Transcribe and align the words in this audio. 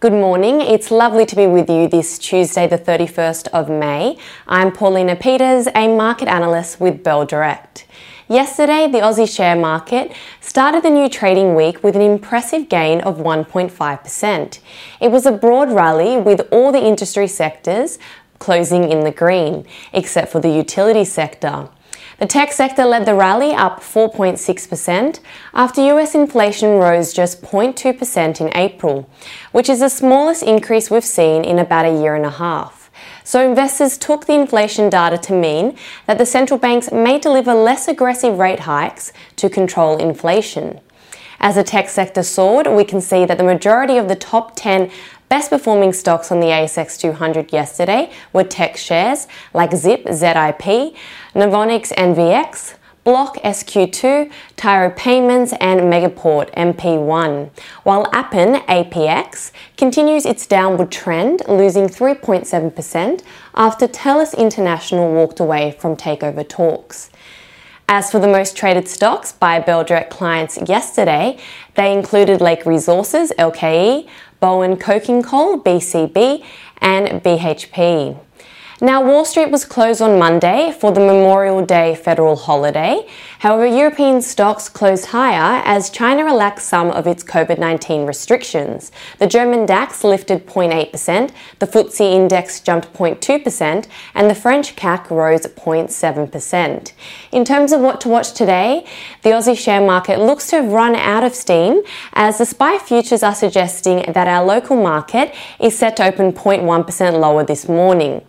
Good 0.00 0.12
morning. 0.12 0.60
It's 0.60 0.92
lovely 0.92 1.26
to 1.26 1.34
be 1.34 1.48
with 1.48 1.68
you 1.68 1.88
this 1.88 2.20
Tuesday, 2.20 2.68
the 2.68 2.78
31st 2.78 3.48
of 3.48 3.68
May. 3.68 4.16
I'm 4.46 4.70
Paulina 4.70 5.16
Peters, 5.16 5.66
a 5.74 5.88
market 5.88 6.28
analyst 6.28 6.80
with 6.80 7.02
Bell 7.02 7.26
Direct. 7.26 7.84
Yesterday, 8.28 8.86
the 8.86 8.98
Aussie 8.98 9.28
share 9.28 9.56
market 9.56 10.12
started 10.40 10.84
the 10.84 10.90
new 10.90 11.08
trading 11.08 11.56
week 11.56 11.82
with 11.82 11.96
an 11.96 12.00
impressive 12.00 12.68
gain 12.68 13.00
of 13.00 13.16
1.5%. 13.18 14.60
It 15.00 15.10
was 15.10 15.26
a 15.26 15.32
broad 15.32 15.72
rally 15.72 16.16
with 16.16 16.42
all 16.52 16.70
the 16.70 16.86
industry 16.86 17.26
sectors 17.26 17.98
closing 18.38 18.92
in 18.92 19.00
the 19.00 19.10
green, 19.10 19.66
except 19.92 20.30
for 20.30 20.38
the 20.38 20.48
utility 20.48 21.04
sector. 21.04 21.70
The 22.18 22.26
tech 22.26 22.52
sector 22.52 22.84
led 22.84 23.06
the 23.06 23.14
rally 23.14 23.52
up 23.52 23.78
4.6% 23.78 25.20
after 25.54 25.80
US 25.96 26.16
inflation 26.16 26.70
rose 26.70 27.12
just 27.12 27.42
0.2% 27.42 28.40
in 28.40 28.56
April, 28.56 29.08
which 29.52 29.68
is 29.68 29.78
the 29.78 29.88
smallest 29.88 30.42
increase 30.42 30.90
we've 30.90 31.04
seen 31.04 31.44
in 31.44 31.60
about 31.60 31.86
a 31.86 32.02
year 32.02 32.16
and 32.16 32.26
a 32.26 32.30
half. 32.30 32.90
So 33.22 33.48
investors 33.48 33.96
took 33.96 34.26
the 34.26 34.34
inflation 34.34 34.90
data 34.90 35.16
to 35.18 35.32
mean 35.32 35.76
that 36.06 36.18
the 36.18 36.26
central 36.26 36.58
banks 36.58 36.90
may 36.90 37.20
deliver 37.20 37.54
less 37.54 37.86
aggressive 37.86 38.36
rate 38.36 38.60
hikes 38.60 39.12
to 39.36 39.48
control 39.48 39.96
inflation. 39.98 40.80
As 41.38 41.54
the 41.54 41.62
tech 41.62 41.88
sector 41.88 42.24
soared, 42.24 42.66
we 42.66 42.82
can 42.82 43.00
see 43.00 43.24
that 43.26 43.38
the 43.38 43.44
majority 43.44 43.96
of 43.96 44.08
the 44.08 44.16
top 44.16 44.56
10 44.56 44.90
Best 45.28 45.50
performing 45.50 45.92
stocks 45.92 46.32
on 46.32 46.40
the 46.40 46.46
ASX 46.46 46.98
200 46.98 47.52
yesterday 47.52 48.10
were 48.32 48.44
tech 48.44 48.78
shares 48.78 49.28
like 49.52 49.74
Zip, 49.74 50.04
ZIP, 50.10 50.94
Novonix, 51.34 51.92
NVX, 51.92 52.76
Block 53.04 53.36
SQ2, 53.38 54.30
Tyro 54.56 54.90
Payments, 54.90 55.52
and 55.60 55.80
Megaport 55.80 56.50
MP1, 56.54 57.50
while 57.82 58.06
Appen 58.12 58.56
APX 58.68 59.52
continues 59.76 60.24
its 60.24 60.46
downward 60.46 60.90
trend, 60.90 61.42
losing 61.46 61.88
3.7% 61.88 63.22
after 63.54 63.86
TELUS 63.86 64.36
International 64.36 65.12
walked 65.12 65.40
away 65.40 65.76
from 65.78 65.94
takeover 65.96 66.46
talks. 66.46 67.10
As 67.90 68.10
for 68.10 68.18
the 68.18 68.28
most 68.28 68.54
traded 68.54 68.86
stocks 68.86 69.32
by 69.32 69.58
Bell 69.60 69.82
Direct 69.82 70.10
clients 70.10 70.58
yesterday, 70.68 71.38
they 71.74 71.90
included 71.90 72.42
Lake 72.42 72.66
Resources, 72.66 73.32
LKE, 73.38 74.06
Bowen 74.40 74.76
Coking 74.76 75.22
Coal, 75.22 75.60
BCB, 75.60 76.44
and 76.80 77.08
BHP. 77.22 78.18
Now, 78.80 79.02
Wall 79.02 79.24
Street 79.24 79.50
was 79.50 79.64
closed 79.64 80.00
on 80.00 80.20
Monday 80.20 80.70
for 80.70 80.92
the 80.92 81.00
Memorial 81.00 81.66
Day 81.66 81.96
federal 81.96 82.36
holiday. 82.36 83.08
However, 83.40 83.66
European 83.66 84.22
stocks 84.22 84.68
closed 84.68 85.06
higher 85.06 85.60
as 85.64 85.90
China 85.90 86.24
relaxed 86.24 86.68
some 86.68 86.92
of 86.92 87.04
its 87.08 87.24
COVID 87.24 87.58
19 87.58 88.06
restrictions. 88.06 88.92
The 89.18 89.26
German 89.26 89.66
DAX 89.66 90.04
lifted 90.04 90.46
0.8%, 90.46 91.32
the 91.58 91.66
FTSE 91.66 92.12
index 92.12 92.60
jumped 92.60 92.92
0.2%, 92.92 93.88
and 94.14 94.30
the 94.30 94.34
French 94.36 94.76
CAC 94.76 95.10
rose 95.10 95.40
0.7%. 95.40 96.92
In 97.32 97.44
terms 97.44 97.72
of 97.72 97.80
what 97.80 98.00
to 98.02 98.08
watch 98.08 98.32
today, 98.32 98.86
the 99.24 99.30
Aussie 99.30 99.58
share 99.58 99.84
market 99.84 100.20
looks 100.20 100.50
to 100.50 100.62
have 100.62 100.70
run 100.70 100.94
out 100.94 101.24
of 101.24 101.34
steam 101.34 101.82
as 102.12 102.38
the 102.38 102.46
SPI 102.46 102.78
futures 102.78 103.24
are 103.24 103.34
suggesting 103.34 104.12
that 104.12 104.28
our 104.28 104.44
local 104.44 104.80
market 104.80 105.34
is 105.58 105.76
set 105.76 105.96
to 105.96 106.06
open 106.06 106.32
0.1% 106.32 107.18
lower 107.18 107.42
this 107.42 107.68
morning. 107.68 108.22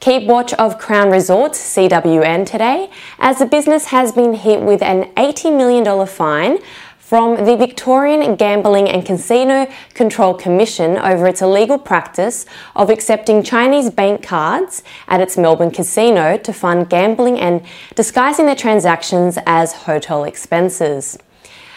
Keep 0.00 0.24
watch 0.24 0.52
of 0.54 0.78
Crown 0.78 1.10
Resorts 1.10 1.58
CWN 1.58 2.46
today, 2.46 2.90
as 3.18 3.38
the 3.38 3.46
business 3.46 3.86
has 3.86 4.12
been 4.12 4.34
hit 4.34 4.60
with 4.60 4.82
an 4.82 5.04
$80 5.14 5.56
million 5.56 6.06
fine 6.06 6.58
from 6.98 7.44
the 7.44 7.56
Victorian 7.56 8.36
Gambling 8.36 8.88
and 8.88 9.06
Casino 9.06 9.66
Control 9.94 10.34
Commission 10.34 10.98
over 10.98 11.26
its 11.26 11.40
illegal 11.40 11.78
practice 11.78 12.44
of 12.74 12.90
accepting 12.90 13.42
Chinese 13.42 13.90
bank 13.90 14.22
cards 14.22 14.82
at 15.08 15.20
its 15.20 15.38
Melbourne 15.38 15.70
casino 15.70 16.36
to 16.36 16.52
fund 16.52 16.90
gambling 16.90 17.40
and 17.40 17.62
disguising 17.94 18.46
their 18.46 18.54
transactions 18.54 19.38
as 19.46 19.72
hotel 19.72 20.24
expenses. 20.24 21.16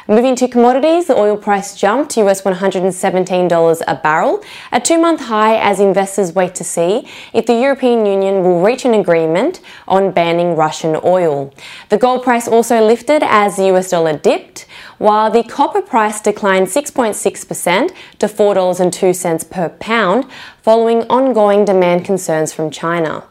Moving 0.08 0.36
to 0.38 0.48
commodities, 0.48 1.08
the 1.08 1.18
oil 1.18 1.38
price 1.38 1.76
jumped 1.76 2.12
to 2.12 2.28
US 2.28 2.42
$117 2.42 3.82
a 3.88 3.96
barrel, 3.96 4.42
a 4.72 4.80
two 4.80 4.98
month 4.98 5.22
high 5.22 5.58
as 5.58 5.80
investors 5.80 6.34
wait 6.34 6.56
to 6.56 6.64
see 6.64 7.08
if 7.34 7.46
the 7.46 7.54
European 7.54 8.06
Union 8.06 8.42
will 8.42 8.62
reach 8.62 8.86
an 8.86 8.94
agreement 8.94 9.60
on 9.88 10.12
banning 10.12 10.56
Russian 10.56 10.98
oil. 11.04 11.54
The 11.90 11.98
gold 11.98 12.24
price 12.24 12.48
also 12.48 12.84
lifted 12.84 13.24
as 13.24 13.58
the 13.58 13.68
US 13.76 13.92
dollar 13.92 14.18
dipped, 14.18 14.66
while 14.98 15.30
the 15.30 15.44
copper 15.44 15.82
price 15.82 16.22
declined 16.22 16.68
6.6% 16.68 17.92
to 18.20 18.28
$4.02 18.28 19.50
per 19.50 19.70
pound 19.70 20.26
following 20.62 21.04
ongoing 21.04 21.66
demand 21.66 22.06
concerns 22.06 22.54
from 22.54 22.72
China. 22.72 23.24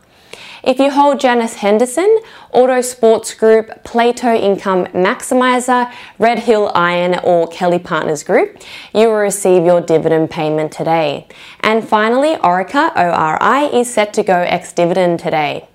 If 0.68 0.78
you 0.78 0.90
hold 0.90 1.18
Janus 1.18 1.54
Henderson, 1.54 2.20
Autosports 2.52 3.34
Group, 3.38 3.84
Plato 3.84 4.34
Income 4.34 4.88
Maximizer, 4.88 5.90
Red 6.18 6.40
Hill 6.40 6.70
Iron, 6.74 7.18
or 7.24 7.48
Kelly 7.48 7.78
Partners 7.78 8.22
Group, 8.22 8.62
you 8.94 9.06
will 9.06 9.14
receive 9.14 9.64
your 9.64 9.80
dividend 9.80 10.28
payment 10.28 10.70
today. 10.70 11.26
And 11.60 11.88
finally, 11.88 12.34
Orica, 12.34 12.94
ORI, 12.94 13.80
is 13.80 13.90
set 13.90 14.12
to 14.12 14.22
go 14.22 14.40
ex 14.40 14.74
dividend 14.74 15.20
today. 15.20 15.66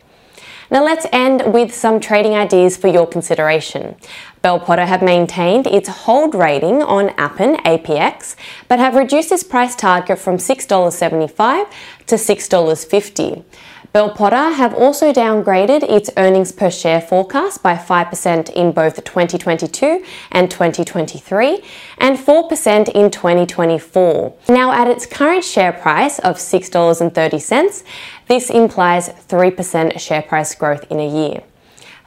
Now 0.69 0.83
let's 0.83 1.07
end 1.11 1.53
with 1.53 1.73
some 1.73 1.99
trading 1.99 2.35
ideas 2.35 2.77
for 2.77 2.87
your 2.87 3.07
consideration. 3.07 3.95
Bell 4.43 4.59
Potter 4.59 4.85
have 4.85 5.01
maintained 5.01 5.65
its 5.65 5.89
hold 5.89 6.35
rating 6.35 6.83
on 6.83 7.09
Appen 7.17 7.55
APX, 7.57 8.35
but 8.67 8.77
have 8.77 8.93
reduced 8.93 9.31
its 9.31 9.43
price 9.43 9.75
target 9.75 10.19
from 10.19 10.37
$6.75 10.37 11.67
to 12.05 12.15
$6.50. 12.15 13.43
Bell 13.93 14.09
Potter 14.09 14.55
have 14.55 14.73
also 14.73 15.13
downgraded 15.13 15.83
its 15.83 16.09
earnings 16.17 16.51
per 16.51 16.71
share 16.71 16.99
forecast 16.99 17.61
by 17.61 17.75
5% 17.75 18.49
in 18.49 18.71
both 18.71 19.03
2022 19.03 20.03
and 20.31 20.49
2023 20.49 21.63
and 21.99 22.17
4% 22.17 22.89
in 22.89 23.11
2024. 23.11 24.33
Now, 24.49 24.71
at 24.71 24.87
its 24.87 25.05
current 25.05 25.43
share 25.43 25.71
price 25.71 26.17
of 26.17 26.37
$6.30, 26.37 27.83
this 28.27 28.49
implies 28.49 29.09
3% 29.09 29.99
share 29.99 30.23
price 30.23 30.55
growth 30.55 30.91
in 30.91 30.99
a 30.99 31.07
year. 31.07 31.43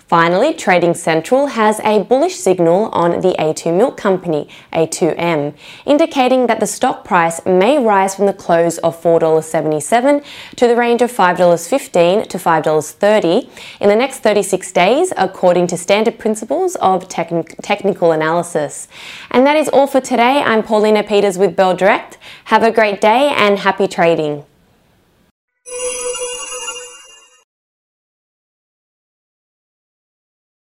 Finally, 0.08 0.54
Trading 0.54 0.94
Central 0.94 1.48
has 1.48 1.80
a 1.80 2.04
bullish 2.04 2.36
signal 2.36 2.90
on 2.90 3.22
the 3.22 3.34
A2 3.40 3.76
Milk 3.76 3.96
Company, 3.96 4.48
A2M, 4.72 5.52
indicating 5.84 6.46
that 6.46 6.60
the 6.60 6.66
stock 6.66 7.04
price 7.04 7.44
may 7.44 7.76
rise 7.76 8.14
from 8.14 8.26
the 8.26 8.32
close 8.32 8.78
of 8.78 9.02
$4.77 9.02 10.24
to 10.54 10.68
the 10.68 10.76
range 10.76 11.02
of 11.02 11.10
$5.15 11.10 12.28
to 12.28 12.38
$5.30 12.38 13.50
in 13.80 13.88
the 13.88 13.96
next 13.96 14.20
36 14.20 14.70
days, 14.70 15.12
according 15.16 15.66
to 15.66 15.76
standard 15.76 16.20
principles 16.20 16.76
of 16.76 17.08
technical 17.08 18.12
analysis. 18.12 18.86
And 19.32 19.44
that 19.44 19.56
is 19.56 19.68
all 19.70 19.88
for 19.88 20.00
today. 20.00 20.40
I'm 20.40 20.62
Paulina 20.62 21.02
Peters 21.02 21.36
with 21.36 21.56
Bell 21.56 21.74
Direct. 21.74 22.16
Have 22.44 22.62
a 22.62 22.70
great 22.70 23.00
day 23.00 23.34
and 23.36 23.58
happy 23.58 23.88
trading. 23.88 24.44